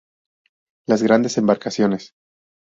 Las 0.87 1.03
grandes 1.03 1.37
embarcaciones. 1.37 2.15